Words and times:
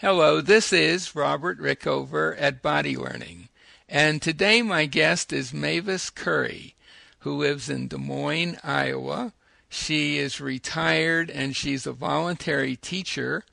Hello, 0.00 0.40
this 0.40 0.72
is 0.72 1.14
Robert 1.14 1.60
Rickover 1.60 2.34
at 2.38 2.62
Body 2.62 2.96
Learning, 2.96 3.50
and 3.86 4.22
today 4.22 4.62
my 4.62 4.86
guest 4.86 5.30
is 5.30 5.52
Mavis 5.52 6.08
Curry, 6.08 6.74
who 7.18 7.36
lives 7.36 7.68
in 7.68 7.86
Des 7.86 7.98
Moines, 7.98 8.56
Iowa. 8.64 9.34
She 9.68 10.16
is 10.16 10.40
retired 10.40 11.28
and 11.28 11.54
she's 11.54 11.86
a 11.86 11.92
voluntary 11.92 12.76
teacher 12.76 13.44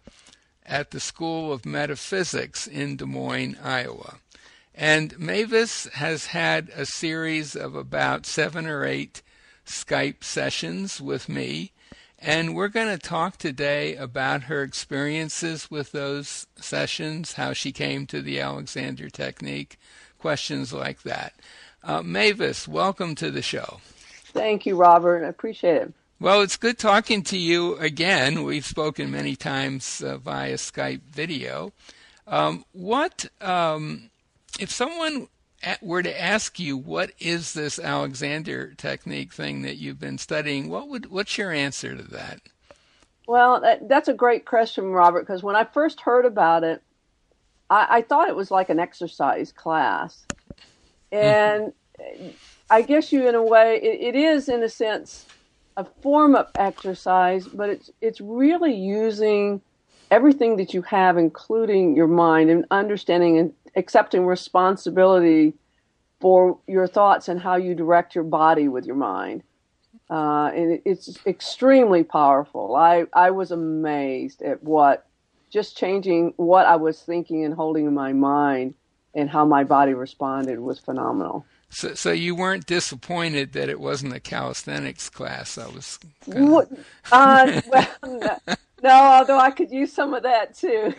at 0.66 0.92
the 0.92 1.02
School 1.02 1.52
of 1.52 1.66
Metaphysics 1.66 2.66
in 2.66 2.96
Des 2.96 3.06
Moines, 3.06 3.58
Iowa. 3.62 4.20
And 4.74 5.20
Mavis 5.20 5.90
has 5.96 6.28
had 6.28 6.70
a 6.70 6.86
series 6.86 7.58
of 7.58 7.76
about 7.76 8.26
seven 8.26 8.68
or 8.68 8.86
eight 8.86 9.22
Skype 9.66 10.24
sessions 10.24 11.02
with 11.02 11.28
me. 11.28 11.74
And 12.20 12.56
we're 12.56 12.68
going 12.68 12.88
to 12.88 12.98
talk 12.98 13.38
today 13.38 13.96
about 13.96 14.44
her 14.44 14.64
experiences 14.64 15.70
with 15.70 15.92
those 15.92 16.48
sessions, 16.56 17.34
how 17.34 17.54
she 17.54 17.72
came 17.72 18.08
to 18.08 18.22
the 18.22 18.40
Alexander 18.40 19.10
technique, 19.10 19.78
questions 20.18 20.74
like 20.74 21.04
that. 21.04 21.34
Uh, 21.84 22.02
Mavis, 22.02 22.68
welcome 22.68 23.14
to 23.16 23.30
the 23.30 23.44
show. 23.44 23.80
Thank 24.34 24.66
you, 24.66 24.76
Robert. 24.76 25.24
I 25.24 25.28
appreciate 25.30 25.84
it. 25.84 25.94
Well, 26.20 26.42
it's 26.42 26.58
good 26.58 26.80
talking 26.80 27.22
to 27.24 27.38
you 27.38 27.76
again. 27.76 28.44
We've 28.44 28.66
spoken 28.66 29.12
many 29.12 29.36
times 29.36 30.02
uh, 30.02 30.18
via 30.18 30.56
Skype 30.56 31.02
video. 31.12 31.72
Um, 32.26 32.66
what 32.74 33.28
um, 33.40 34.10
if 34.60 34.72
someone 34.72 35.28
were 35.82 36.04
to 36.04 36.22
ask 36.22 36.60
you 36.60 36.78
what 36.78 37.12
is 37.20 37.54
this 37.54 37.80
Alexander 37.80 38.74
technique 38.76 39.34
thing 39.34 39.64
that 39.64 39.78
you've 39.78 40.00
been 40.00 40.18
studying? 40.18 40.70
What 40.70 40.88
would 40.90 41.10
what's 41.10 41.38
your 41.38 41.52
answer 41.52 41.96
to 41.96 42.04
that? 42.04 42.42
Well, 43.28 43.60
that, 43.62 43.90
that's 43.90 44.08
a 44.08 44.14
great 44.14 44.46
question, 44.46 44.86
Robert. 44.86 45.22
Because 45.22 45.44
when 45.44 45.56
I 45.56 45.66
first 45.66 46.00
heard 46.00 46.26
about 46.26 46.64
it, 46.64 46.82
I, 47.70 47.88
I 47.90 48.02
thought 48.02 48.30
it 48.30 48.36
was 48.36 48.52
like 48.52 48.70
an 48.70 48.80
exercise 48.80 49.52
class, 49.52 50.26
and 51.12 51.74
mm-hmm. 52.00 52.30
I 52.70 52.82
guess 52.82 53.12
you, 53.12 53.28
in 53.28 53.36
a 53.36 53.44
way, 53.44 53.80
it, 53.82 54.16
it 54.16 54.20
is 54.20 54.48
in 54.48 54.64
a 54.64 54.70
sense 54.70 55.26
a 55.78 55.86
form 56.02 56.36
of 56.36 56.48
exercise, 56.56 57.48
but 57.48 57.70
it's 57.70 57.92
it's 58.02 58.20
really 58.20 58.74
using 58.74 59.62
everything 60.12 60.58
that 60.58 60.74
you 60.74 60.82
have, 60.84 61.18
including 61.18 61.96
your 61.96 62.08
mind, 62.08 62.50
and 62.50 62.66
understanding 62.72 63.38
and 63.38 63.54
accepting 63.76 64.26
responsibility 64.26 65.54
for 66.20 66.60
your 66.68 66.88
thoughts 66.88 67.28
and 67.28 67.40
how 67.40 67.56
you 67.56 67.76
direct 67.76 68.16
your 68.16 68.24
body 68.24 68.68
with 68.68 68.86
your 68.86 68.96
mind. 68.96 69.44
Uh, 70.10 70.52
and 70.56 70.82
it's 70.86 71.18
extremely 71.26 72.04
powerful. 72.04 72.76
I, 72.76 73.06
I 73.14 73.32
was 73.32 73.52
amazed 73.52 74.42
at 74.42 74.64
what 74.64 75.06
just 75.50 75.78
changing 75.78 76.34
what 76.38 76.66
I 76.66 76.76
was 76.76 77.02
thinking 77.02 77.44
and 77.46 77.54
holding 77.54 77.86
in 77.86 77.94
my 77.94 78.14
mind 78.14 78.74
and 79.14 79.30
how 79.30 79.46
my 79.46 79.64
body 79.64 79.94
responded 79.94 80.60
was 80.60 80.80
phenomenal. 80.80 81.46
So, 81.70 81.94
so 81.96 82.12
you 82.12 82.36
weren't 82.36 82.66
disappointed 82.66 83.54
that 83.54 83.68
it 83.68 83.80
wasn't 83.80 84.14
a 84.14 84.20
calisthenics 84.20 85.10
class. 85.10 85.58
I 85.58 85.68
was. 85.68 86.00
Uh, 87.12 87.62
well, 88.02 88.40
no, 88.84 88.90
although 88.90 89.40
I 89.40 89.52
could 89.52 89.72
use 89.72 89.92
some 89.94 90.14
of 90.14 90.24
that 90.24 90.56
too. 90.56 90.94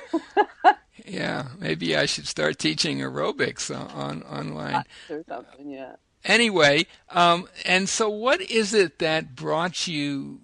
yeah, 1.06 1.48
maybe 1.58 1.96
I 1.96 2.06
should 2.06 2.26
start 2.26 2.58
teaching 2.58 2.98
aerobics 2.98 3.74
on, 3.74 3.90
on 3.90 4.22
online. 4.24 4.84
Or 5.08 5.24
something, 5.28 5.70
yeah. 5.70 5.96
Anyway, 6.24 6.86
um, 7.10 7.48
and 7.64 7.88
so 7.88 8.08
what 8.08 8.40
is 8.40 8.74
it 8.74 8.98
that 8.98 9.34
brought 9.36 9.86
you 9.86 10.40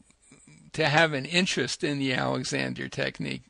to 0.72 0.88
have 0.88 1.12
an 1.12 1.24
interest 1.24 1.82
in 1.82 1.98
the 1.98 2.12
Alexander 2.12 2.88
technique? 2.88 3.42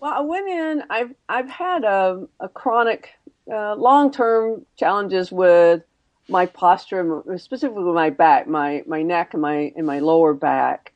Well, 0.00 0.12
I 0.12 0.20
went 0.20 0.48
in. 0.48 0.82
I've 0.90 1.14
I've 1.28 1.48
had 1.48 1.84
a, 1.84 2.28
a 2.38 2.48
chronic 2.48 3.10
uh, 3.50 3.74
long 3.74 4.12
term 4.12 4.64
challenges 4.76 5.32
with 5.32 5.82
my 6.28 6.46
posture, 6.46 7.22
specifically 7.38 7.84
with 7.84 7.94
my 7.94 8.10
back, 8.10 8.46
my, 8.46 8.82
my 8.86 9.02
neck 9.02 9.32
and 9.32 9.42
my, 9.42 9.72
and 9.76 9.86
my 9.86 10.00
lower 10.00 10.34
back. 10.34 10.92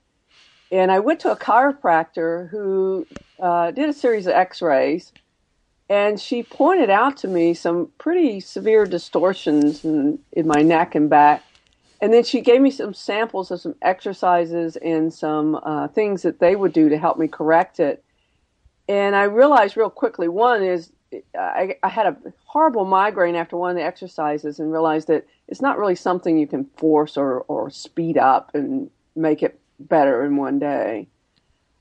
And 0.73 0.91
I 0.91 1.01
went 1.01 1.21
to 1.21 1.31
a 1.31 1.37
chiropractor 1.37 2.49
who 2.49 3.07
uh, 3.39 3.73
did 3.73 3.91
a 3.91 3.93
series 3.93 4.27
of 4.27 4.33
x 4.33 4.63
rays, 4.63 5.13
and 5.91 6.19
she 6.19 6.43
pointed 6.43 6.89
out 6.89 7.19
to 7.19 7.29
me 7.29 7.53
some 7.53 7.93
pretty 7.99 8.41
severe 8.41 8.87
distortions 8.87 9.85
in, 9.85 10.19
in 10.33 10.47
my 10.47 10.63
neck 10.63 10.95
and 10.95 11.11
back. 11.11 11.45
And 12.01 12.13
then 12.13 12.25
she 12.25 12.41
gave 12.41 12.63
me 12.63 12.71
some 12.71 12.95
samples 12.95 13.51
of 13.51 13.61
some 13.61 13.75
exercises 13.83 14.77
and 14.77 15.13
some 15.13 15.57
uh, 15.63 15.89
things 15.89 16.23
that 16.23 16.41
they 16.41 16.57
would 16.57 16.73
do 16.73 16.89
to 16.89 16.97
help 16.97 17.19
me 17.19 17.29
correct 17.29 17.79
it. 17.79 18.03
And 18.89 19.15
I 19.15 19.25
realized 19.25 19.77
real 19.77 19.91
quickly 19.91 20.27
one 20.27 20.63
is 20.63 20.91
I, 21.39 21.77
I 21.83 21.89
had 21.91 22.07
a 22.07 22.17
horrible 22.47 22.87
migraine 22.87 23.37
after 23.37 23.59
one 23.59 23.71
of 23.71 23.77
the 23.77 23.85
exercises 23.85 24.59
and 24.59 24.73
realized 24.73 25.09
that 25.09 25.27
it's 25.49 25.61
not 25.61 25.79
really 25.79 25.95
something 25.95 26.39
you 26.39 26.47
can 26.47 26.65
force 26.79 27.19
or, 27.19 27.41
or 27.43 27.69
speed 27.69 28.17
up 28.17 28.55
and 28.55 28.91
make 29.15 29.43
it 29.43 29.61
better 29.79 30.25
in 30.25 30.37
one 30.37 30.59
day. 30.59 31.09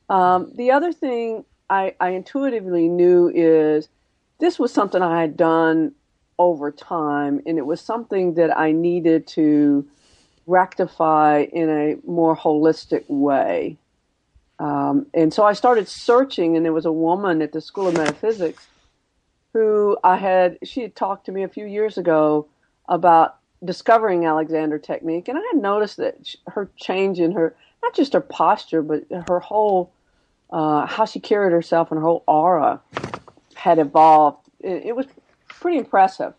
Um, 0.10 0.52
the 0.56 0.72
other 0.72 0.92
thing 0.92 1.46
I, 1.70 1.96
I 2.00 2.10
intuitively 2.10 2.90
knew 2.90 3.32
is 3.34 3.88
this 4.40 4.60
was 4.60 4.74
something 4.74 5.02
I 5.02 5.22
had 5.22 5.38
done 5.38 5.94
over 6.38 6.72
time, 6.72 7.42
and 7.46 7.58
it 7.58 7.66
was 7.66 7.80
something 7.80 8.34
that 8.34 8.58
I 8.58 8.72
needed 8.72 9.28
to 9.28 9.88
rectify 10.48 11.46
in 11.54 11.70
a 11.70 11.98
more 12.06 12.36
holistic 12.36 13.04
way. 13.08 13.78
Um, 14.60 15.08
and 15.14 15.34
so 15.34 15.44
I 15.44 15.54
started 15.54 15.88
searching, 15.88 16.56
and 16.56 16.66
there 16.66 16.74
was 16.74 16.86
a 16.86 16.92
woman 16.92 17.42
at 17.42 17.52
the 17.52 17.62
School 17.62 17.88
of 17.88 17.96
Metaphysics 17.96 18.68
who 19.54 19.98
I 20.04 20.18
had, 20.18 20.58
she 20.64 20.82
had 20.82 20.96
talked 20.96 21.26
to 21.26 21.32
me 21.32 21.44
a 21.44 21.48
few 21.48 21.66
years 21.66 21.98
ago 21.98 22.48
about 22.88 23.38
discovering 23.64 24.26
Alexander 24.26 24.80
technique, 24.80 25.28
and 25.28 25.38
I 25.38 25.42
had 25.52 25.62
noticed 25.62 25.98
that 25.98 26.36
her 26.48 26.70
change 26.76 27.20
in 27.20 27.32
her, 27.34 27.56
not 27.82 27.96
just 27.96 28.14
her 28.14 28.22
posture, 28.22 28.82
but 28.82 29.06
her 29.28 29.40
whole, 29.40 29.92
uh, 30.52 30.86
how 30.86 31.06
she 31.06 31.20
carried 31.20 31.52
herself 31.52 31.92
and 31.92 32.00
her 32.00 32.06
whole 32.06 32.24
aura 32.28 32.82
had 33.56 33.80
evolved. 33.80 34.50
It, 34.60 34.86
it, 34.88 34.96
was 34.96 35.08
pretty 35.48 35.78
impressive. 35.78 36.34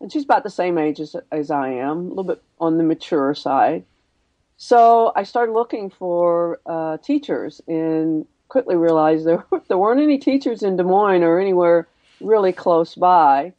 And 0.00 0.12
she's 0.12 0.24
about 0.24 0.44
the 0.44 0.50
same 0.50 0.78
age 0.78 1.00
as, 1.00 1.16
as 1.32 1.50
I 1.50 1.70
am, 1.70 1.98
a 1.98 2.08
little 2.08 2.24
bit 2.24 2.42
on 2.60 2.78
the 2.78 2.84
mature 2.84 3.34
side. 3.34 3.84
So 4.56 5.12
I 5.14 5.22
started 5.22 5.52
looking 5.52 5.90
for 5.90 6.60
uh, 6.66 6.98
teachers 6.98 7.60
and 7.68 8.26
quickly 8.48 8.76
realized 8.76 9.26
there, 9.26 9.44
there 9.68 9.78
weren't 9.78 10.00
any 10.00 10.18
teachers 10.18 10.62
in 10.62 10.76
Des 10.76 10.82
Moines 10.82 11.22
or 11.22 11.38
anywhere 11.38 11.88
really 12.20 12.52
close 12.52 12.94
by. 12.94 13.52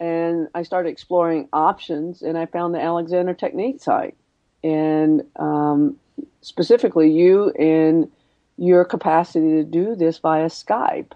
And 0.00 0.48
I 0.54 0.64
started 0.64 0.88
exploring 0.88 1.48
options, 1.52 2.22
and 2.22 2.36
I 2.36 2.46
found 2.46 2.74
the 2.74 2.80
Alexander 2.80 3.34
Technique 3.34 3.80
site. 3.80 4.16
And 4.64 5.22
um, 5.36 5.96
specifically, 6.40 7.10
you 7.10 7.50
and 7.50 8.10
your 8.56 8.84
capacity 8.84 9.50
to 9.52 9.64
do 9.64 9.94
this 9.94 10.18
via 10.18 10.46
Skype. 10.46 11.12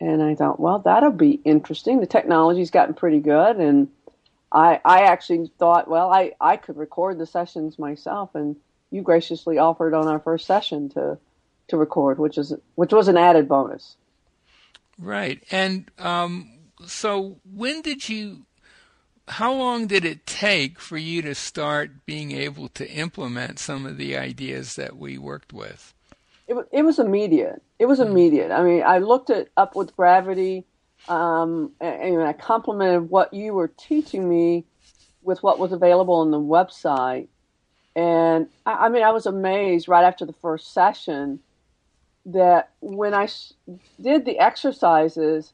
And 0.00 0.22
I 0.22 0.34
thought, 0.34 0.60
well, 0.60 0.78
that'll 0.78 1.10
be 1.10 1.40
interesting. 1.44 2.00
The 2.00 2.06
technology's 2.06 2.70
gotten 2.70 2.94
pretty 2.94 3.18
good, 3.18 3.56
and 3.56 3.88
I, 4.52 4.80
I 4.84 5.02
actually 5.02 5.50
thought, 5.58 5.88
well, 5.88 6.12
I, 6.12 6.32
I 6.40 6.56
could 6.56 6.76
record 6.76 7.18
the 7.18 7.26
sessions 7.26 7.78
myself, 7.78 8.34
and 8.34 8.56
you 8.90 9.02
graciously 9.02 9.58
offered 9.58 9.94
on 9.94 10.06
our 10.06 10.20
first 10.20 10.46
session 10.46 10.88
to 10.90 11.18
to 11.68 11.76
record, 11.76 12.18
which 12.18 12.38
is 12.38 12.54
which 12.76 12.92
was 12.92 13.08
an 13.08 13.16
added 13.16 13.48
bonus. 13.48 13.96
Right. 14.98 15.42
And 15.50 15.90
um, 15.98 16.58
so 16.86 17.38
when 17.44 17.82
did 17.82 18.08
you, 18.08 18.46
how 19.28 19.52
long 19.52 19.86
did 19.86 20.04
it 20.04 20.26
take 20.26 20.78
for 20.78 20.96
you 20.96 21.22
to 21.22 21.34
start 21.34 22.06
being 22.06 22.32
able 22.32 22.68
to 22.70 22.88
implement 22.90 23.58
some 23.58 23.86
of 23.86 23.96
the 23.96 24.16
ideas 24.16 24.76
that 24.76 24.96
we 24.96 25.18
worked 25.18 25.52
with? 25.52 25.94
It, 26.46 26.56
it 26.72 26.82
was 26.82 26.98
immediate. 26.98 27.62
It 27.78 27.86
was 27.86 27.98
mm-hmm. 27.98 28.10
immediate. 28.10 28.50
I 28.50 28.62
mean, 28.62 28.82
I 28.82 28.98
looked 28.98 29.30
at 29.30 29.48
Up 29.56 29.76
with 29.76 29.94
Gravity 29.96 30.64
um, 31.08 31.72
and, 31.80 32.02
and 32.02 32.22
I 32.22 32.32
complemented 32.32 33.10
what 33.10 33.32
you 33.32 33.54
were 33.54 33.68
teaching 33.68 34.28
me 34.28 34.64
with 35.22 35.42
what 35.42 35.58
was 35.58 35.72
available 35.72 36.14
on 36.14 36.30
the 36.30 36.40
website. 36.40 37.28
And 37.94 38.48
I, 38.64 38.86
I 38.86 38.88
mean, 38.88 39.02
I 39.02 39.10
was 39.10 39.26
amazed 39.26 39.88
right 39.88 40.04
after 40.04 40.24
the 40.24 40.32
first 40.32 40.72
session 40.72 41.40
that 42.26 42.70
when 42.80 43.14
I 43.14 43.28
did 44.00 44.24
the 44.24 44.38
exercises, 44.38 45.52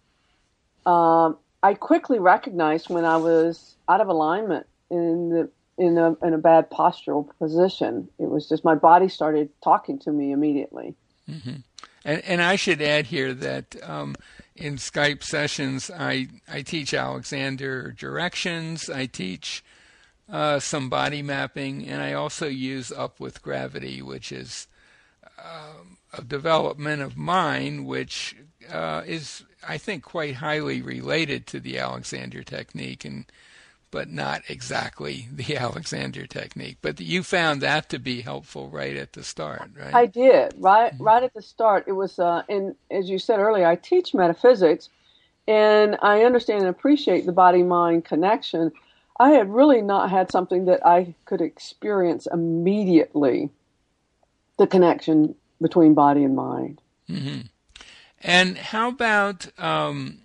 um, 0.86 1.36
I 1.64 1.72
quickly 1.72 2.18
recognized 2.18 2.90
when 2.90 3.06
I 3.06 3.16
was 3.16 3.76
out 3.88 4.02
of 4.02 4.08
alignment 4.08 4.66
in 4.90 5.30
the 5.30 5.50
in 5.78 5.96
a 5.96 6.14
in 6.22 6.34
a 6.34 6.38
bad 6.38 6.70
postural 6.70 7.26
position. 7.38 8.06
It 8.18 8.28
was 8.28 8.46
just 8.50 8.66
my 8.66 8.74
body 8.74 9.08
started 9.08 9.48
talking 9.62 9.98
to 10.00 10.12
me 10.12 10.30
immediately. 10.32 10.94
Mm-hmm. 11.28 11.56
And 12.04 12.22
and 12.26 12.42
I 12.42 12.56
should 12.56 12.82
add 12.82 13.06
here 13.06 13.32
that 13.32 13.76
um, 13.82 14.14
in 14.54 14.76
Skype 14.76 15.22
sessions, 15.22 15.90
I 15.90 16.28
I 16.52 16.60
teach 16.60 16.92
Alexander 16.92 17.92
directions. 17.92 18.90
I 18.90 19.06
teach 19.06 19.64
uh, 20.28 20.58
some 20.58 20.90
body 20.90 21.22
mapping, 21.22 21.88
and 21.88 22.02
I 22.02 22.12
also 22.12 22.46
use 22.46 22.92
Up 22.92 23.20
with 23.20 23.40
Gravity, 23.40 24.02
which 24.02 24.32
is 24.32 24.68
um, 25.38 25.96
a 26.12 26.22
development 26.22 27.02
of 27.02 27.16
mine 27.16 27.84
which 27.84 28.36
uh, 28.70 29.02
is, 29.06 29.44
I 29.68 29.78
think, 29.78 30.02
quite 30.02 30.36
highly 30.36 30.82
related 30.82 31.46
to 31.48 31.60
the 31.60 31.78
Alexander 31.78 32.42
technique, 32.42 33.04
and 33.04 33.26
but 33.90 34.10
not 34.10 34.42
exactly 34.48 35.28
the 35.32 35.56
Alexander 35.56 36.26
technique. 36.26 36.78
But 36.82 37.00
you 37.00 37.22
found 37.22 37.60
that 37.60 37.88
to 37.90 37.98
be 37.98 38.22
helpful 38.22 38.68
right 38.68 38.96
at 38.96 39.12
the 39.12 39.22
start, 39.22 39.70
right? 39.78 39.94
I 39.94 40.06
did 40.06 40.54
right 40.58 40.92
mm-hmm. 40.92 41.02
right 41.02 41.22
at 41.22 41.34
the 41.34 41.42
start. 41.42 41.84
It 41.86 41.92
was, 41.92 42.18
uh, 42.18 42.42
and 42.48 42.74
as 42.90 43.08
you 43.08 43.18
said 43.18 43.38
earlier, 43.38 43.66
I 43.66 43.76
teach 43.76 44.14
metaphysics, 44.14 44.88
and 45.46 45.96
I 46.02 46.24
understand 46.24 46.60
and 46.60 46.68
appreciate 46.68 47.26
the 47.26 47.32
body 47.32 47.62
mind 47.62 48.04
connection. 48.04 48.72
I 49.20 49.30
had 49.30 49.52
really 49.52 49.80
not 49.80 50.10
had 50.10 50.30
something 50.32 50.64
that 50.64 50.84
I 50.84 51.14
could 51.24 51.40
experience 51.40 52.26
immediately 52.26 53.50
the 54.58 54.66
connection 54.66 55.36
between 55.60 55.94
body 55.94 56.24
and 56.24 56.34
mind. 56.34 56.80
Mm-hmm. 57.08 57.40
And 58.24 58.56
how 58.56 58.88
about 58.88 59.46
um, 59.58 60.20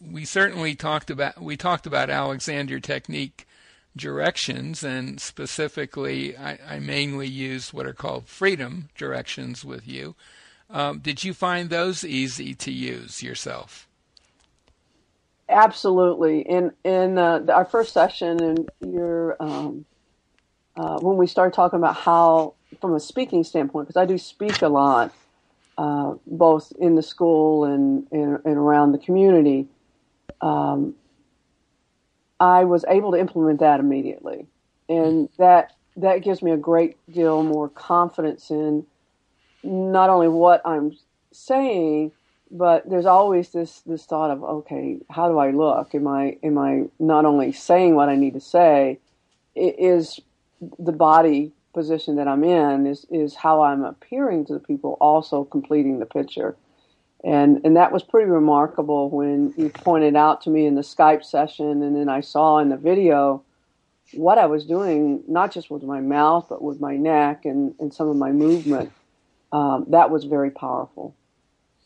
we 0.00 0.24
certainly 0.24 0.74
talked 0.74 1.10
about 1.10 1.40
we 1.40 1.54
talked 1.54 1.86
about 1.86 2.08
Alexander 2.08 2.80
technique 2.80 3.46
directions, 3.94 4.82
and 4.82 5.20
specifically, 5.20 6.34
I, 6.34 6.58
I 6.66 6.78
mainly 6.78 7.28
use 7.28 7.74
what 7.74 7.86
are 7.86 7.92
called 7.92 8.26
freedom 8.26 8.88
directions 8.96 9.66
with 9.66 9.86
you. 9.86 10.14
Um, 10.70 10.98
did 11.00 11.22
you 11.22 11.34
find 11.34 11.68
those 11.68 12.04
easy 12.04 12.54
to 12.54 12.72
use 12.72 13.22
yourself? 13.22 13.86
Absolutely. 15.50 16.40
In 16.40 16.72
in 16.84 17.18
uh, 17.18 17.44
our 17.52 17.66
first 17.66 17.92
session, 17.92 18.42
and 18.42 18.70
your 18.80 19.36
um, 19.40 19.84
uh, 20.74 20.98
when 21.00 21.18
we 21.18 21.26
started 21.26 21.54
talking 21.54 21.78
about 21.78 21.96
how, 21.96 22.54
from 22.80 22.94
a 22.94 23.00
speaking 23.00 23.44
standpoint, 23.44 23.88
because 23.88 24.00
I 24.00 24.06
do 24.06 24.16
speak 24.16 24.62
a 24.62 24.68
lot, 24.68 25.12
uh, 25.76 26.14
both 26.26 26.72
in 26.78 26.94
the 26.94 27.02
school 27.02 27.64
and, 27.64 28.06
and, 28.12 28.38
and 28.44 28.56
around 28.56 28.92
the 28.92 28.98
community, 28.98 29.68
um, 30.40 30.94
I 32.38 32.64
was 32.64 32.84
able 32.88 33.12
to 33.12 33.18
implement 33.18 33.60
that 33.60 33.80
immediately, 33.80 34.46
and 34.88 35.28
that 35.38 35.72
that 35.96 36.18
gives 36.22 36.42
me 36.42 36.50
a 36.50 36.56
great 36.56 36.96
deal 37.10 37.42
more 37.42 37.68
confidence 37.68 38.50
in 38.50 38.84
not 39.62 40.10
only 40.10 40.28
what 40.28 40.60
I'm 40.64 40.92
saying, 41.32 42.12
but 42.50 42.88
there's 42.88 43.06
always 43.06 43.50
this 43.50 43.80
this 43.86 44.04
thought 44.04 44.30
of 44.30 44.42
okay, 44.42 44.98
how 45.10 45.28
do 45.28 45.38
I 45.38 45.50
look? 45.50 45.94
Am 45.94 46.06
I 46.06 46.36
am 46.42 46.58
I 46.58 46.84
not 46.98 47.24
only 47.24 47.52
saying 47.52 47.94
what 47.94 48.08
I 48.08 48.16
need 48.16 48.34
to 48.34 48.40
say? 48.40 48.98
Is 49.54 50.20
the 50.78 50.92
body 50.92 51.52
position 51.74 52.16
that 52.16 52.28
I'm 52.28 52.44
in 52.44 52.86
is 52.86 53.06
is 53.10 53.34
how 53.34 53.62
I'm 53.62 53.84
appearing 53.84 54.46
to 54.46 54.54
the 54.54 54.60
people, 54.60 54.96
also 55.00 55.44
completing 55.44 55.98
the 55.98 56.06
picture, 56.06 56.56
and 57.22 57.60
and 57.64 57.76
that 57.76 57.92
was 57.92 58.02
pretty 58.02 58.30
remarkable 58.30 59.10
when 59.10 59.52
you 59.56 59.68
pointed 59.68 60.16
out 60.16 60.40
to 60.42 60.50
me 60.50 60.66
in 60.66 60.74
the 60.74 60.82
Skype 60.82 61.24
session, 61.24 61.82
and 61.82 61.96
then 61.96 62.08
I 62.08 62.20
saw 62.20 62.58
in 62.58 62.70
the 62.70 62.76
video 62.76 63.42
what 64.12 64.38
I 64.38 64.46
was 64.46 64.64
doing, 64.64 65.22
not 65.26 65.52
just 65.52 65.70
with 65.70 65.82
my 65.82 66.00
mouth, 66.00 66.46
but 66.48 66.62
with 66.62 66.80
my 66.80 66.96
neck 66.96 67.44
and 67.44 67.74
and 67.78 67.92
some 67.92 68.08
of 68.08 68.16
my 68.16 68.32
movement. 68.32 68.92
Um, 69.52 69.86
that 69.88 70.10
was 70.10 70.24
very 70.24 70.50
powerful. 70.50 71.14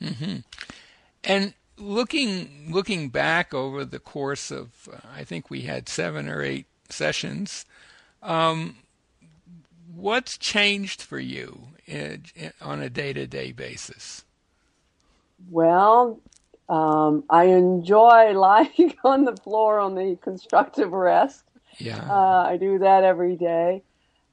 Mm-hmm. 0.01 0.39
And 1.25 1.55
looking 1.77 2.69
looking 2.71 3.09
back 3.09 3.55
over 3.55 3.85
the 3.85 3.99
course 3.99 4.51
of, 4.51 4.89
uh, 4.93 4.99
I 5.17 5.25
think 5.25 5.51
we 5.51 5.63
had 5.63 5.89
seven 5.89 6.29
or 6.29 6.43
eight 6.43 6.67
sessions. 6.89 7.65
Um, 8.23 8.77
what's 9.95 10.39
changed 10.39 11.03
for 11.03 11.19
you 11.19 11.69
in, 11.87 12.25
in, 12.35 12.53
on 12.61 12.81
a 12.81 12.91
day 12.91 13.13
to 13.13 13.27
day 13.27 13.53
basis? 13.53 14.25
Well, 15.51 16.21
um, 16.69 17.25
I 17.31 17.45
enjoy 17.45 18.33
lying 18.35 18.95
on 19.05 19.25
the 19.25 19.37
floor 19.37 19.79
on 19.79 19.95
the 19.95 20.19
constructive 20.21 20.93
rest. 20.93 21.45
Yeah. 21.79 22.05
Uh, 22.09 22.47
I 22.49 22.57
do 22.57 22.79
that 22.81 23.05
every 23.05 23.37
day. 23.37 23.83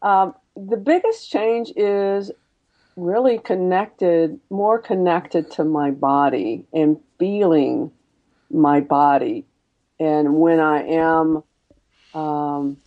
Um, 0.02 0.36
the 0.56 0.78
biggest 0.78 1.30
change 1.30 1.72
is 1.76 2.32
really 2.96 3.38
connected, 3.38 4.40
more 4.50 4.80
connected 4.80 5.52
to 5.52 5.64
my 5.64 5.92
body 5.92 6.64
and 6.74 6.98
feeling 7.20 7.92
my 8.50 8.80
body. 8.80 9.46
And 10.00 10.36
when 10.36 10.60
I 10.60 10.84
am 10.84 11.44
um, 12.14 12.78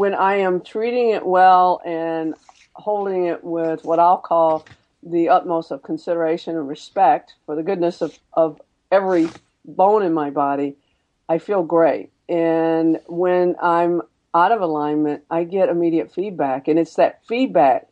when 0.00 0.14
I 0.14 0.36
am 0.36 0.62
treating 0.62 1.10
it 1.10 1.26
well 1.26 1.82
and 1.84 2.34
holding 2.72 3.26
it 3.26 3.44
with 3.44 3.84
what 3.84 3.98
I'll 3.98 4.16
call 4.16 4.64
the 5.02 5.28
utmost 5.28 5.70
of 5.72 5.82
consideration 5.82 6.56
and 6.56 6.66
respect 6.66 7.34
for 7.44 7.54
the 7.54 7.62
goodness 7.62 8.00
of, 8.00 8.18
of 8.32 8.62
every 8.90 9.28
bone 9.66 10.02
in 10.02 10.14
my 10.14 10.30
body, 10.30 10.76
I 11.28 11.36
feel 11.36 11.62
great. 11.62 12.08
And 12.30 12.98
when 13.08 13.56
I'm 13.60 14.00
out 14.32 14.52
of 14.52 14.62
alignment, 14.62 15.22
I 15.30 15.44
get 15.44 15.68
immediate 15.68 16.14
feedback. 16.14 16.66
And 16.66 16.78
it's 16.78 16.94
that 16.94 17.20
feedback 17.26 17.86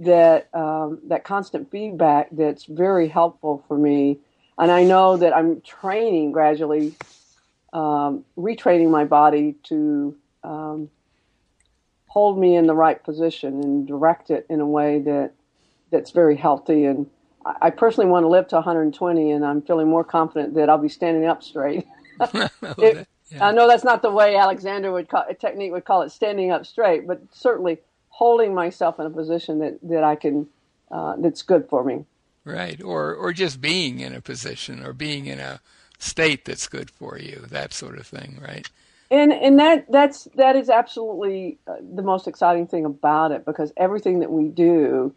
that 0.00 0.54
um, 0.54 0.98
that 1.04 1.24
constant 1.24 1.70
feedback 1.70 2.28
that's 2.32 2.66
very 2.66 3.08
helpful 3.08 3.64
for 3.66 3.78
me. 3.78 4.18
And 4.58 4.70
I 4.70 4.84
know 4.84 5.16
that 5.16 5.34
I'm 5.34 5.62
training 5.62 6.32
gradually, 6.32 6.92
um, 7.72 8.26
retraining 8.36 8.90
my 8.90 9.06
body 9.06 9.54
to 9.70 10.14
um, 10.44 10.90
hold 12.16 12.38
me 12.38 12.56
in 12.56 12.66
the 12.66 12.74
right 12.74 13.04
position 13.04 13.62
and 13.62 13.86
direct 13.86 14.30
it 14.30 14.46
in 14.48 14.58
a 14.58 14.66
way 14.66 14.98
that 14.98 15.32
that's 15.90 16.12
very 16.12 16.34
healthy. 16.34 16.86
And 16.86 17.10
I 17.44 17.68
personally 17.68 18.08
want 18.08 18.24
to 18.24 18.28
live 18.28 18.48
to 18.48 18.54
120, 18.54 19.32
and 19.32 19.44
I'm 19.44 19.60
feeling 19.60 19.86
more 19.86 20.02
confident 20.02 20.54
that 20.54 20.70
I'll 20.70 20.78
be 20.78 20.88
standing 20.88 21.26
up 21.26 21.42
straight. 21.42 21.86
it, 22.20 23.06
yeah. 23.28 23.46
I 23.46 23.52
know 23.52 23.68
that's 23.68 23.84
not 23.84 24.00
the 24.00 24.10
way 24.10 24.34
Alexander 24.34 24.90
would 24.92 25.10
call 25.10 25.26
technique 25.38 25.72
would 25.72 25.84
call 25.84 26.00
it 26.00 26.10
standing 26.10 26.50
up 26.50 26.64
straight, 26.64 27.06
but 27.06 27.20
certainly 27.32 27.80
holding 28.08 28.54
myself 28.54 28.98
in 28.98 29.04
a 29.04 29.10
position 29.10 29.58
that 29.58 29.78
that 29.82 30.02
I 30.02 30.16
can 30.16 30.46
uh, 30.90 31.16
that's 31.18 31.42
good 31.42 31.68
for 31.68 31.84
me. 31.84 32.06
Right, 32.46 32.82
or 32.82 33.14
or 33.14 33.34
just 33.34 33.60
being 33.60 34.00
in 34.00 34.14
a 34.14 34.22
position 34.22 34.82
or 34.82 34.94
being 34.94 35.26
in 35.26 35.38
a 35.38 35.60
state 35.98 36.46
that's 36.46 36.66
good 36.66 36.90
for 36.90 37.18
you, 37.18 37.44
that 37.50 37.74
sort 37.74 37.98
of 37.98 38.06
thing, 38.06 38.38
right? 38.40 38.70
And 39.10 39.32
and 39.32 39.58
that 39.58 39.90
that's 39.90 40.24
that 40.34 40.56
is 40.56 40.68
absolutely 40.68 41.58
uh, 41.66 41.76
the 41.94 42.02
most 42.02 42.26
exciting 42.26 42.66
thing 42.66 42.84
about 42.84 43.32
it 43.32 43.44
because 43.44 43.72
everything 43.76 44.20
that 44.20 44.30
we 44.30 44.48
do 44.48 45.14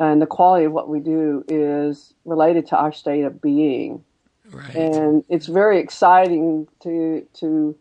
and 0.00 0.22
the 0.22 0.26
quality 0.26 0.64
of 0.64 0.72
what 0.72 0.88
we 0.88 1.00
do 1.00 1.44
is 1.48 2.14
related 2.24 2.66
to 2.68 2.76
our 2.76 2.92
state 2.92 3.24
of 3.24 3.40
being 3.40 4.04
right. 4.50 4.74
and 4.74 5.24
it's 5.28 5.46
very 5.46 5.80
exciting 5.80 6.68
to 6.80 7.26
to 7.34 7.76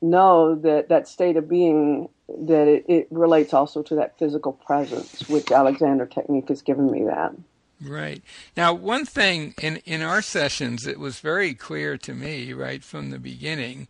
know 0.00 0.54
that 0.54 0.88
that 0.88 1.08
state 1.08 1.36
of 1.36 1.48
being 1.48 2.08
that 2.28 2.68
it, 2.68 2.84
it 2.88 3.08
relates 3.10 3.52
also 3.52 3.82
to 3.82 3.96
that 3.96 4.16
physical 4.18 4.52
presence 4.52 5.28
which 5.28 5.50
alexander 5.50 6.06
technique 6.06 6.48
has 6.48 6.62
given 6.62 6.90
me 6.90 7.04
that 7.04 7.32
Right. 7.80 8.24
Now, 8.56 8.72
one 8.72 9.04
thing 9.04 9.54
in, 9.62 9.76
in 9.86 10.02
our 10.02 10.20
sessions, 10.20 10.84
it 10.84 10.98
was 10.98 11.20
very 11.20 11.54
clear 11.54 11.96
to 11.98 12.12
me 12.12 12.52
right 12.52 12.82
from 12.82 13.10
the 13.10 13.20
beginning 13.20 13.86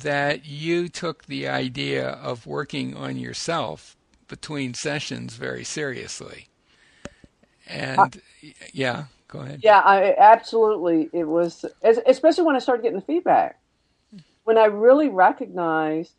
that 0.00 0.46
you 0.46 0.88
took 0.88 1.26
the 1.26 1.46
idea 1.46 2.08
of 2.08 2.46
working 2.46 2.96
on 2.96 3.18
yourself 3.18 3.96
between 4.26 4.72
sessions 4.72 5.34
very 5.36 5.64
seriously. 5.64 6.48
And 7.68 8.20
yeah, 8.72 9.04
go 9.28 9.40
ahead. 9.40 9.60
Yeah, 9.62 9.80
I 9.80 10.14
absolutely. 10.16 11.10
It 11.12 11.24
was 11.24 11.64
especially 11.82 12.44
when 12.44 12.56
I 12.56 12.60
started 12.60 12.82
getting 12.82 12.98
the 12.98 13.04
feedback. 13.04 13.58
When 14.44 14.58
I 14.58 14.64
really 14.64 15.08
recognized 15.08 16.14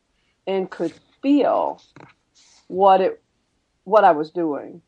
and 0.45 0.69
could 0.69 0.93
feel 1.21 1.81
what 2.67 3.01
it 3.01 3.21
what 3.85 4.03
I 4.03 4.11
was 4.11 4.29
doing 4.29 4.81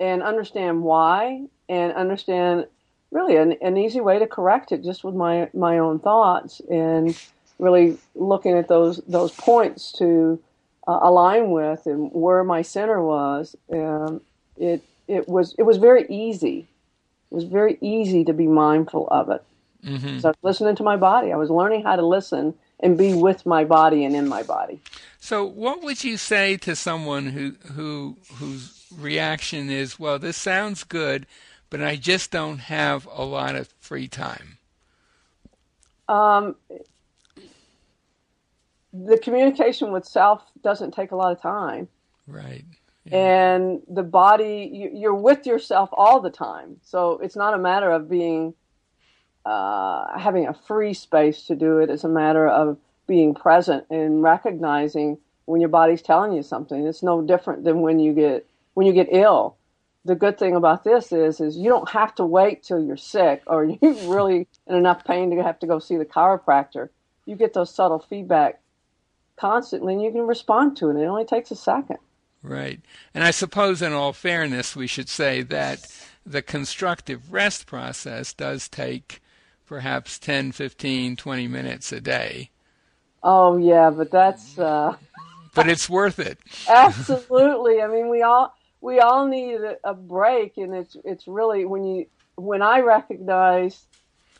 and 0.00 0.22
understand 0.22 0.82
why 0.82 1.46
and 1.68 1.92
understand 1.92 2.66
really 3.10 3.36
an, 3.36 3.52
an 3.60 3.76
easy 3.76 4.00
way 4.00 4.18
to 4.18 4.26
correct 4.26 4.72
it 4.72 4.82
just 4.82 5.04
with 5.04 5.14
my 5.14 5.48
my 5.52 5.78
own 5.78 5.98
thoughts 6.00 6.60
and 6.70 7.16
really 7.62 7.96
looking 8.14 8.58
at 8.58 8.68
those 8.68 9.00
those 9.06 9.30
points 9.32 9.92
to 9.92 10.42
uh, 10.86 10.98
align 11.02 11.50
with 11.50 11.86
and 11.86 12.10
where 12.12 12.42
my 12.42 12.60
center 12.60 13.02
was. 13.02 13.56
Um, 13.72 14.20
it 14.56 14.82
it 15.06 15.28
was 15.28 15.54
it 15.58 15.62
was 15.62 15.78
very 15.78 16.04
easy. 16.08 16.66
It 17.30 17.34
was 17.34 17.44
very 17.44 17.78
easy 17.80 18.24
to 18.24 18.32
be 18.32 18.46
mindful 18.46 19.08
of 19.08 19.30
it. 19.30 19.42
Mm-hmm. 19.86 20.18
So 20.18 20.28
I 20.28 20.30
was 20.30 20.36
listening 20.42 20.76
to 20.76 20.82
my 20.82 20.96
body. 20.96 21.32
I 21.32 21.36
was 21.36 21.50
learning 21.50 21.84
how 21.84 21.96
to 21.96 22.04
listen 22.04 22.54
and 22.80 22.98
be 22.98 23.14
with 23.14 23.46
my 23.46 23.64
body 23.64 24.04
and 24.04 24.14
in 24.14 24.28
my 24.28 24.42
body. 24.42 24.80
So, 25.20 25.44
what 25.44 25.82
would 25.82 26.02
you 26.02 26.16
say 26.16 26.56
to 26.58 26.74
someone 26.74 27.26
who 27.26 27.54
who 27.74 28.16
whose 28.34 28.86
reaction 28.98 29.70
is, 29.70 30.00
"Well, 30.00 30.18
this 30.18 30.36
sounds 30.36 30.82
good, 30.82 31.26
but 31.70 31.80
I 31.80 31.94
just 31.94 32.32
don't 32.32 32.58
have 32.58 33.08
a 33.12 33.24
lot 33.24 33.54
of 33.54 33.68
free 33.78 34.08
time"? 34.08 34.58
Um, 36.08 36.56
the 38.92 39.18
communication 39.18 39.92
with 39.92 40.04
self 40.04 40.42
doesn't 40.62 40.92
take 40.92 41.12
a 41.12 41.16
lot 41.16 41.32
of 41.32 41.40
time. 41.40 41.88
Right. 42.26 42.64
yeah. 43.04 43.16
and 43.16 43.82
the 43.88 44.04
body 44.04 44.90
you're 44.94 45.14
with 45.14 45.46
yourself 45.46 45.90
all 45.92 46.20
the 46.20 46.30
time. 46.30 46.76
So 46.82 47.18
it's 47.18 47.36
not 47.36 47.54
a 47.54 47.58
matter 47.58 47.90
of 47.90 48.08
being 48.08 48.54
uh, 49.44 50.18
having 50.18 50.46
a 50.46 50.54
free 50.54 50.94
space 50.94 51.42
to 51.46 51.56
do 51.56 51.78
it. 51.78 51.90
It's 51.90 52.04
a 52.04 52.08
matter 52.08 52.46
of 52.46 52.78
being 53.08 53.34
present 53.34 53.84
and 53.90 54.22
recognizing 54.22 55.18
when 55.46 55.60
your 55.60 55.68
body's 55.68 56.02
telling 56.02 56.32
you 56.32 56.42
something. 56.42 56.86
It's 56.86 57.02
no 57.02 57.22
different 57.22 57.64
than 57.64 57.80
when 57.80 57.98
you 57.98 58.12
get 58.12 58.46
when 58.74 58.86
you 58.86 58.92
get 58.92 59.08
ill. 59.10 59.56
The 60.04 60.14
good 60.14 60.38
thing 60.38 60.54
about 60.54 60.84
this 60.84 61.12
is 61.12 61.40
is 61.40 61.56
you 61.56 61.70
don't 61.70 61.90
have 61.90 62.14
to 62.16 62.24
wait 62.24 62.62
till 62.62 62.82
you're 62.82 62.96
sick 62.96 63.42
or 63.46 63.64
you're 63.82 63.94
really 64.14 64.46
in 64.66 64.76
enough 64.76 65.04
pain 65.04 65.30
to 65.30 65.42
have 65.42 65.58
to 65.60 65.66
go 65.66 65.78
see 65.78 65.96
the 65.96 66.04
chiropractor. 66.04 66.90
You 67.26 67.36
get 67.36 67.54
those 67.54 67.74
subtle 67.74 67.98
feedback 67.98 68.61
constantly 69.42 69.94
and 69.94 70.02
you 70.02 70.12
can 70.12 70.28
respond 70.28 70.76
to 70.76 70.88
it. 70.88 70.96
It 70.96 71.04
only 71.04 71.24
takes 71.24 71.50
a 71.50 71.56
second. 71.56 71.98
Right. 72.44 72.80
And 73.12 73.24
I 73.24 73.32
suppose 73.32 73.82
in 73.82 73.92
all 73.92 74.12
fairness 74.12 74.76
we 74.76 74.86
should 74.86 75.08
say 75.08 75.42
that 75.42 75.92
the 76.24 76.42
constructive 76.42 77.32
rest 77.32 77.66
process 77.66 78.32
does 78.32 78.68
take 78.68 79.20
perhaps 79.66 80.20
10, 80.20 80.52
15, 80.52 81.16
20 81.16 81.48
minutes 81.48 81.90
a 81.90 82.00
day. 82.00 82.50
Oh 83.24 83.56
yeah, 83.56 83.90
but 83.90 84.12
that's 84.12 84.56
uh 84.58 84.94
but 85.54 85.68
it's 85.68 85.90
worth 85.90 86.20
it. 86.20 86.38
Absolutely. 86.68 87.82
I 87.82 87.88
mean, 87.88 88.08
we 88.08 88.22
all 88.22 88.54
we 88.80 89.00
all 89.00 89.26
need 89.26 89.58
a, 89.84 89.94
break, 89.94 90.56
and 90.56 90.74
it's 90.74 90.96
it's 91.04 91.26
really 91.26 91.64
when 91.64 91.84
you 91.84 92.06
when 92.36 92.62
I 92.62 92.80
recognized 92.80 93.86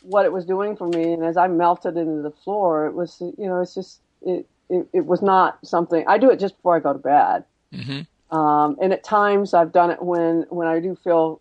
what 0.03 0.27
it 0.27 0.33
was 0.33 0.45
doing 0.45 0.77
for 0.77 0.89
me, 0.89 1.13
and 1.13 1.25
as 1.25 1.37
I 1.37 1.47
melted 1.47 1.97
into 1.97 2.23
the 2.23 2.31
floor, 2.45 2.87
it 2.87 2.95
was 2.95 3.21
you 3.21 3.47
know 3.47 3.61
it's 3.61 3.75
just 3.75 4.01
it 4.23 4.47
it, 4.73 4.89
it 4.93 5.07
was 5.07 5.23
not 5.23 5.65
something 5.65 6.05
I 6.07 6.19
do 6.19 6.31
it 6.31 6.41
just 6.41 6.57
before 6.57 6.77
I 6.77 6.81
go 6.81 6.93
to 6.93 6.99
bed. 6.99 7.45
Mm-hmm. 7.73 8.37
Um, 8.37 8.79
and 8.81 8.93
at 8.93 9.05
times 9.05 9.55
I've 9.55 9.73
done 9.73 9.91
it 9.91 10.03
when 10.03 10.47
when 10.49 10.67
I 10.67 10.81
do 10.81 10.97
feel 10.97 11.41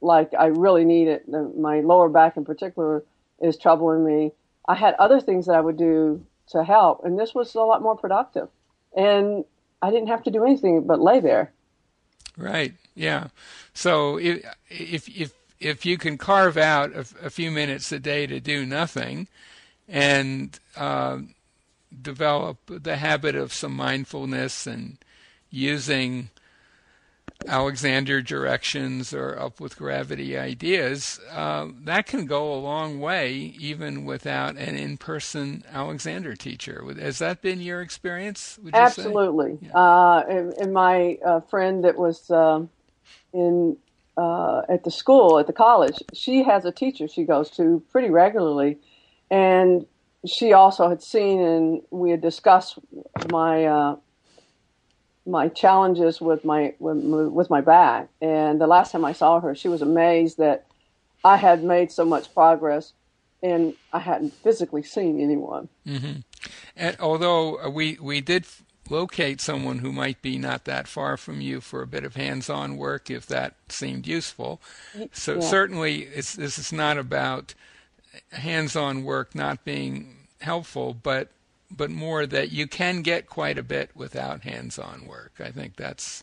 like 0.00 0.32
I 0.38 0.46
really 0.46 0.84
need 0.84 1.08
it. 1.08 1.28
My 1.28 1.80
lower 1.80 2.08
back 2.08 2.36
in 2.36 2.44
particular 2.44 3.04
is 3.40 3.56
troubling 3.56 4.04
me. 4.04 4.32
I 4.66 4.74
had 4.74 4.94
other 4.94 5.20
things 5.20 5.46
that 5.46 5.54
I 5.54 5.60
would 5.60 5.76
do 5.76 6.24
to 6.48 6.64
help, 6.64 7.04
and 7.04 7.18
this 7.18 7.34
was 7.34 7.54
a 7.54 7.60
lot 7.60 7.82
more 7.82 7.96
productive 7.96 8.48
and 8.94 9.44
I 9.82 9.90
didn't 9.90 10.08
have 10.08 10.22
to 10.24 10.30
do 10.30 10.44
anything 10.44 10.86
but 10.86 11.00
lay 11.00 11.20
there. 11.20 11.52
Right. 12.36 12.74
Yeah. 12.94 13.28
So 13.74 14.18
if 14.18 14.44
if 14.70 15.08
if 15.08 15.32
if 15.60 15.86
you 15.86 15.98
can 15.98 16.18
carve 16.18 16.56
out 16.56 16.92
a, 16.92 17.06
a 17.22 17.30
few 17.30 17.50
minutes 17.50 17.90
a 17.92 17.98
day 17.98 18.26
to 18.26 18.40
do 18.40 18.66
nothing, 18.66 19.28
and 19.88 20.58
uh, 20.76 21.18
develop 22.00 22.58
the 22.66 22.96
habit 22.96 23.34
of 23.34 23.52
some 23.52 23.74
mindfulness 23.74 24.66
and 24.66 24.98
using 25.50 26.30
Alexander 27.46 28.22
directions 28.22 29.12
or 29.12 29.38
up 29.38 29.60
with 29.60 29.76
gravity 29.76 30.36
ideas, 30.38 31.20
uh, 31.30 31.68
that 31.82 32.06
can 32.06 32.26
go 32.26 32.52
a 32.52 32.56
long 32.56 33.00
way 33.00 33.34
even 33.58 34.04
without 34.04 34.56
an 34.56 34.76
in 34.76 34.96
person 34.96 35.62
Alexander 35.70 36.34
teacher. 36.34 36.82
Has 36.98 37.18
that 37.18 37.42
been 37.42 37.60
your 37.60 37.82
experience? 37.82 38.58
Absolutely. 38.72 39.58
Yeah. 39.60 39.72
Uh, 39.72 40.24
and, 40.28 40.52
and, 40.54 40.72
my 40.72 41.18
uh, 41.24 41.40
friend 41.40 41.84
that 41.84 41.96
was 41.98 42.30
um, 42.30 42.70
in 43.32 43.76
uh, 44.16 44.62
at 44.68 44.84
the 44.84 44.90
school, 44.90 45.38
at 45.38 45.46
the 45.46 45.52
college, 45.52 46.02
she 46.12 46.42
has 46.44 46.64
a 46.64 46.72
teacher 46.72 47.08
she 47.08 47.24
goes 47.24 47.50
to 47.50 47.82
pretty 47.90 48.10
regularly. 48.10 48.78
And 49.30 49.86
she 50.26 50.52
also 50.52 50.88
had 50.88 51.02
seen 51.02 51.40
and 51.40 51.82
we 51.90 52.10
had 52.10 52.20
discussed 52.20 52.78
my 53.30 53.64
uh, 53.64 53.96
my 55.26 55.48
challenges 55.48 56.20
with 56.20 56.44
my 56.44 56.74
with 56.78 57.50
my 57.50 57.60
back. 57.60 58.08
And 58.20 58.60
the 58.60 58.66
last 58.66 58.92
time 58.92 59.04
I 59.04 59.12
saw 59.12 59.40
her, 59.40 59.54
she 59.54 59.68
was 59.68 59.82
amazed 59.82 60.38
that 60.38 60.66
I 61.24 61.36
had 61.36 61.64
made 61.64 61.90
so 61.90 62.04
much 62.04 62.32
progress, 62.34 62.92
and 63.42 63.74
I 63.92 64.00
hadn't 64.00 64.34
physically 64.34 64.82
seen 64.82 65.20
anyone. 65.20 65.68
Mm-hmm. 65.86 66.20
And 66.76 66.96
although 67.00 67.68
we 67.70 67.98
we 68.00 68.20
did 68.20 68.46
locate 68.90 69.40
someone 69.40 69.78
who 69.78 69.92
might 69.92 70.20
be 70.20 70.36
not 70.36 70.66
that 70.66 70.86
far 70.86 71.16
from 71.16 71.40
you 71.40 71.60
for 71.62 71.80
a 71.80 71.86
bit 71.86 72.04
of 72.04 72.16
hands-on 72.16 72.76
work, 72.76 73.10
if 73.10 73.26
that 73.26 73.54
seemed 73.70 74.06
useful. 74.06 74.60
So 75.10 75.36
yeah. 75.36 75.40
certainly, 75.40 76.04
this 76.04 76.36
is 76.36 76.70
not 76.70 76.98
about 76.98 77.54
hands-on 78.32 79.04
work 79.04 79.34
not 79.34 79.64
being 79.64 80.16
helpful, 80.40 80.94
but 80.94 81.28
but 81.70 81.90
more 81.90 82.26
that 82.26 82.52
you 82.52 82.68
can 82.68 83.02
get 83.02 83.26
quite 83.26 83.58
a 83.58 83.62
bit 83.62 83.90
without 83.94 84.42
hands-on 84.42 85.06
work. 85.06 85.32
I 85.40 85.50
think 85.50 85.76
that's 85.76 86.22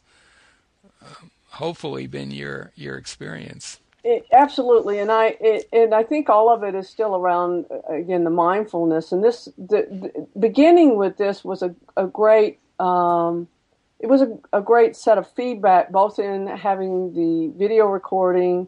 uh, 1.02 1.26
hopefully 1.50 2.08
been 2.08 2.32
your 2.32 2.72
your 2.76 2.98
experience. 2.98 3.80
It, 4.04 4.26
absolutely, 4.32 5.00
and 5.00 5.12
I 5.12 5.38
it, 5.40 5.70
and 5.72 5.94
I 5.94 6.04
think 6.04 6.30
all 6.30 6.50
of 6.50 6.64
it 6.64 6.74
is 6.74 6.90
still 6.90 7.16
around 7.16 7.66
again 7.88 8.24
the 8.24 8.32
mindfulness. 8.32 9.12
And 9.12 9.24
this 9.24 9.46
the, 9.58 9.86
the 9.90 10.40
beginning 10.40 10.98
with 10.98 11.18
this 11.18 11.44
was 11.44 11.62
a, 11.62 11.76
a 11.96 12.08
great 12.08 12.60
um, 12.80 13.48
it 14.00 14.08
was 14.08 14.22
a, 14.22 14.38
a 14.52 14.62
great 14.62 14.96
set 14.96 15.20
of 15.20 15.30
feedback, 15.32 15.92
both 15.92 16.18
in 16.18 16.48
having 16.48 17.14
the 17.14 17.54
video 17.58 17.86
recording 17.86 18.68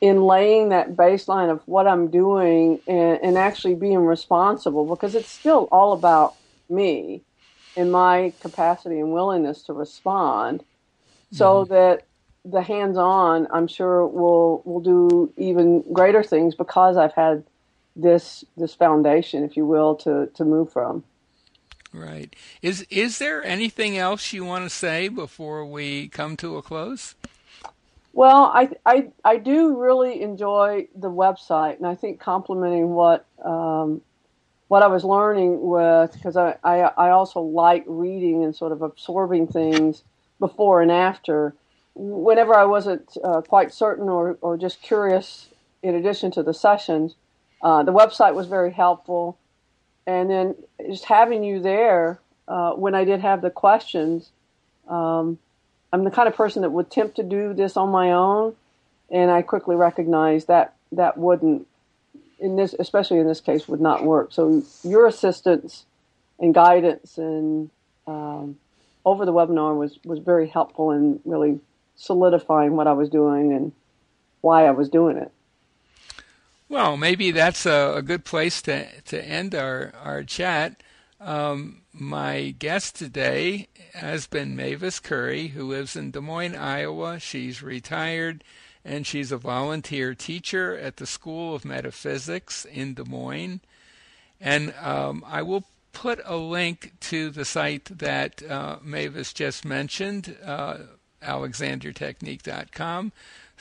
in 0.00 0.22
laying 0.22 0.70
that 0.70 0.96
baseline 0.96 1.50
of 1.50 1.60
what 1.66 1.86
I'm 1.86 2.08
doing 2.08 2.80
and, 2.86 3.18
and, 3.22 3.36
actually 3.36 3.74
being 3.74 3.98
responsible 3.98 4.86
because 4.86 5.14
it's 5.14 5.28
still 5.28 5.68
all 5.70 5.92
about 5.92 6.34
me 6.70 7.20
and 7.76 7.92
my 7.92 8.32
capacity 8.40 8.98
and 8.98 9.12
willingness 9.12 9.62
to 9.64 9.74
respond. 9.74 10.64
So 11.32 11.64
mm-hmm. 11.64 11.74
that 11.74 12.04
the 12.44 12.62
hands 12.62 12.96
on 12.96 13.46
I'm 13.50 13.66
sure 13.66 14.06
will 14.06 14.62
will 14.64 14.80
do 14.80 15.32
even 15.36 15.84
greater 15.92 16.22
things 16.22 16.54
because 16.54 16.96
I've 16.96 17.12
had 17.12 17.44
this 17.94 18.44
this 18.56 18.74
foundation 18.74 19.44
if 19.44 19.56
you 19.56 19.66
will 19.66 19.94
to 19.96 20.26
to 20.34 20.44
move 20.44 20.72
from. 20.72 21.04
Right. 21.92 22.34
Is 22.62 22.86
is 22.88 23.18
there 23.18 23.44
anything 23.44 23.98
else 23.98 24.32
you 24.32 24.44
want 24.44 24.64
to 24.64 24.70
say 24.70 25.08
before 25.08 25.66
we 25.66 26.08
come 26.08 26.36
to 26.38 26.56
a 26.56 26.62
close 26.62 27.14
well, 28.12 28.50
I, 28.54 28.70
I, 28.84 29.08
I 29.24 29.36
do 29.36 29.76
really 29.80 30.22
enjoy 30.22 30.88
the 30.94 31.10
website, 31.10 31.76
and 31.76 31.86
I 31.86 31.94
think 31.94 32.20
complementing 32.20 32.90
what 32.90 33.26
um, 33.44 34.02
what 34.70 34.84
I 34.84 34.86
was 34.86 35.02
learning 35.02 35.68
with, 35.68 36.12
because 36.12 36.36
I, 36.36 36.56
I, 36.62 36.78
I 36.96 37.10
also 37.10 37.40
like 37.40 37.82
reading 37.88 38.44
and 38.44 38.54
sort 38.54 38.70
of 38.70 38.82
absorbing 38.82 39.48
things 39.48 40.04
before 40.38 40.80
and 40.80 40.92
after. 40.92 41.54
Whenever 41.96 42.54
I 42.54 42.64
wasn't 42.66 43.16
uh, 43.24 43.40
quite 43.40 43.74
certain 43.74 44.08
or, 44.08 44.38
or 44.40 44.56
just 44.56 44.80
curious, 44.80 45.48
in 45.82 45.96
addition 45.96 46.30
to 46.32 46.44
the 46.44 46.54
sessions, 46.54 47.16
uh, 47.62 47.82
the 47.82 47.92
website 47.92 48.34
was 48.34 48.46
very 48.46 48.70
helpful. 48.70 49.36
And 50.06 50.30
then 50.30 50.54
just 50.86 51.04
having 51.04 51.42
you 51.42 51.60
there 51.60 52.20
uh, 52.46 52.72
when 52.74 52.94
I 52.94 53.02
did 53.02 53.20
have 53.20 53.42
the 53.42 53.50
questions, 53.50 54.30
um, 54.88 55.38
I'm 55.92 56.04
the 56.04 56.10
kind 56.10 56.28
of 56.28 56.36
person 56.36 56.62
that 56.62 56.70
would 56.70 56.86
attempt 56.86 57.16
to 57.16 57.22
do 57.22 57.52
this 57.52 57.76
on 57.76 57.90
my 57.90 58.12
own, 58.12 58.54
and 59.10 59.30
I 59.30 59.42
quickly 59.42 59.76
recognized 59.76 60.46
that 60.48 60.74
that 60.92 61.18
wouldn't, 61.18 61.66
in 62.38 62.56
this, 62.56 62.74
especially 62.78 63.18
in 63.18 63.26
this 63.26 63.40
case, 63.40 63.68
would 63.68 63.80
not 63.80 64.04
work. 64.04 64.32
So 64.32 64.62
your 64.82 65.06
assistance 65.06 65.84
and 66.38 66.54
guidance 66.54 67.18
and 67.18 67.70
um, 68.06 68.56
over 69.04 69.24
the 69.24 69.32
webinar 69.32 69.76
was 69.76 69.98
was 70.04 70.18
very 70.18 70.48
helpful 70.48 70.90
in 70.90 71.20
really 71.24 71.60
solidifying 71.96 72.76
what 72.76 72.86
I 72.86 72.92
was 72.92 73.08
doing 73.08 73.52
and 73.52 73.72
why 74.40 74.66
I 74.66 74.70
was 74.70 74.88
doing 74.88 75.16
it. 75.16 75.30
Well, 76.68 76.96
maybe 76.96 77.30
that's 77.30 77.66
a, 77.66 77.94
a 77.96 78.02
good 78.02 78.24
place 78.24 78.62
to 78.62 78.86
to 79.02 79.24
end 79.24 79.54
our 79.54 79.92
our 80.02 80.22
chat. 80.22 80.82
Um, 81.20 81.82
my 82.00 82.54
guest 82.58 82.96
today 82.96 83.68
has 83.92 84.26
been 84.26 84.56
Mavis 84.56 84.98
Curry, 84.98 85.48
who 85.48 85.68
lives 85.68 85.94
in 85.94 86.10
Des 86.10 86.20
Moines, 86.20 86.56
Iowa. 86.56 87.20
She's 87.20 87.62
retired 87.62 88.42
and 88.84 89.06
she's 89.06 89.30
a 89.30 89.36
volunteer 89.36 90.14
teacher 90.14 90.76
at 90.78 90.96
the 90.96 91.06
School 91.06 91.54
of 91.54 91.64
Metaphysics 91.64 92.64
in 92.64 92.94
Des 92.94 93.04
Moines. 93.04 93.60
And 94.40 94.72
um, 94.80 95.22
I 95.26 95.42
will 95.42 95.64
put 95.92 96.20
a 96.24 96.36
link 96.36 96.94
to 97.00 97.28
the 97.30 97.44
site 97.44 97.98
that 97.98 98.42
uh, 98.48 98.78
Mavis 98.82 99.34
just 99.34 99.64
mentioned, 99.66 100.36
uh, 100.42 100.78
alexandertechnique.com, 101.22 103.12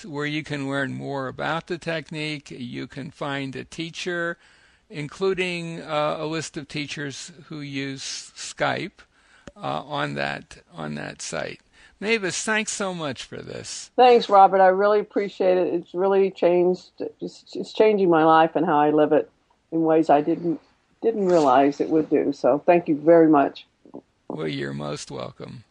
where 0.05 0.25
you 0.25 0.43
can 0.43 0.69
learn 0.69 0.93
more 0.93 1.27
about 1.27 1.67
the 1.67 1.77
technique. 1.77 2.51
You 2.51 2.87
can 2.87 3.11
find 3.11 3.55
a 3.55 3.65
teacher 3.65 4.37
including 4.89 5.81
uh, 5.81 6.17
a 6.19 6.25
list 6.25 6.57
of 6.57 6.67
teachers 6.67 7.31
who 7.47 7.61
use 7.61 8.31
Skype 8.35 8.99
uh, 9.55 9.83
on 9.83 10.15
that 10.15 10.59
on 10.73 10.95
that 10.95 11.21
site. 11.21 11.61
Mavis, 11.99 12.41
thanks 12.43 12.71
so 12.71 12.93
much 12.93 13.23
for 13.25 13.37
this. 13.41 13.91
Thanks, 13.97 14.29
Robert. 14.29 14.61
I 14.61 14.67
really 14.67 14.99
appreciate 14.99 15.57
it. 15.57 15.73
It's 15.73 15.93
really 15.93 16.31
changed. 16.31 16.91
It's, 17.19 17.43
it's 17.53 17.73
changing 17.73 18.09
my 18.09 18.23
life 18.23 18.55
and 18.55 18.65
how 18.65 18.79
I 18.79 18.91
live 18.91 19.11
it 19.11 19.29
in 19.71 19.83
ways 19.83 20.09
I 20.09 20.21
didn't 20.21 20.59
didn't 21.01 21.27
realize 21.27 21.79
it 21.79 21.89
would 21.89 22.09
do. 22.09 22.33
So, 22.33 22.59
thank 22.65 22.87
you 22.87 22.95
very 22.95 23.29
much. 23.29 23.65
Well, 24.27 24.47
you're 24.47 24.73
most 24.73 25.11
welcome. 25.11 25.63